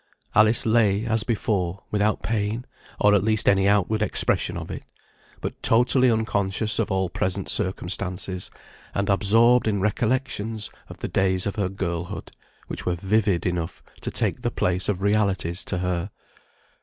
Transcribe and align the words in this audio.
Alice 0.33 0.65
lay, 0.65 1.05
as 1.05 1.21
before, 1.23 1.83
without 1.91 2.23
pain, 2.23 2.65
or 2.99 3.13
at 3.13 3.23
least 3.23 3.47
any 3.47 3.67
outward 3.67 4.01
expression 4.01 4.57
of 4.57 4.71
it; 4.71 4.81
but 5.41 5.61
totally 5.61 6.09
unconscious 6.09 6.79
of 6.79 6.89
all 6.89 7.07
present 7.07 7.47
circumstances, 7.47 8.49
and 8.95 9.11
absorbed 9.11 9.67
in 9.67 9.79
recollections 9.79 10.71
of 10.89 10.97
the 11.01 11.07
days 11.07 11.45
of 11.45 11.55
her 11.55 11.69
girlhood, 11.69 12.31
which 12.65 12.83
were 12.83 12.95
vivid 12.95 13.45
enough 13.45 13.83
to 14.01 14.09
take 14.09 14.41
the 14.41 14.49
place 14.49 14.89
of 14.89 15.03
realities 15.03 15.63
to 15.65 15.77
her. 15.77 16.09